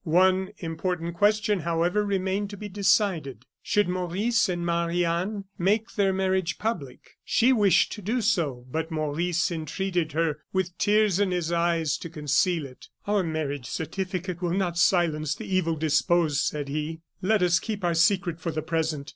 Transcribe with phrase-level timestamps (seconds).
[0.03, 3.45] One important question, however, remained to be decided.
[3.61, 7.19] Should Maurice and Marie Anne make their marriage public?
[7.23, 12.09] She wished to do so, but Maurice entreated her, with tears in his eyes, to
[12.09, 12.87] conceal it.
[13.05, 17.01] "Our marriage certificate will not silence the evil disposed," said he.
[17.21, 19.07] "Let us keep our secret for the present.